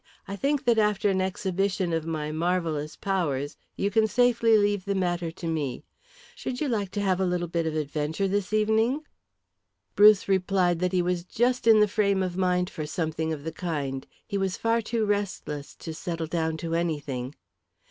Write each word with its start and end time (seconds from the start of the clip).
"I 0.27 0.35
think 0.35 0.65
that 0.65 0.79
after 0.79 1.11
an 1.11 1.21
exhibition 1.21 1.93
of 1.93 2.07
my 2.07 2.31
marvellous 2.31 2.95
powers, 2.95 3.55
you 3.75 3.91
can 3.91 4.07
safely 4.07 4.57
leave 4.57 4.85
the 4.85 4.95
matter 4.95 5.29
to 5.33 5.45
me. 5.45 5.83
Should 6.33 6.59
you 6.59 6.67
like 6.67 6.89
to 6.93 7.01
have 7.01 7.19
a 7.19 7.23
little 7.23 7.47
bit 7.47 7.67
of 7.67 7.75
an 7.75 7.81
adventure 7.81 8.27
this 8.27 8.51
evening?" 8.51 9.03
Bruce 9.93 10.27
replied 10.27 10.79
that 10.79 10.91
he 10.91 11.03
was 11.03 11.23
just 11.23 11.67
in 11.67 11.81
the 11.81 11.87
frame 11.87 12.23
of 12.23 12.35
mind 12.35 12.67
for 12.67 12.87
something 12.87 13.31
of 13.31 13.43
the 13.43 13.51
kind. 13.53 14.07
He 14.25 14.39
was 14.39 14.57
far 14.57 14.81
too 14.81 15.05
restless 15.05 15.75
to 15.75 15.93
settle 15.93 16.25
down 16.25 16.57
to 16.65 16.73
anything. 16.73 17.35